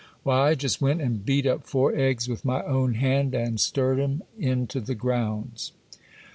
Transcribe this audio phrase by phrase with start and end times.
[0.23, 3.99] Why, I just went and beat up four eggs with my own hand, and stirred
[3.99, 5.73] 'em into the grounds.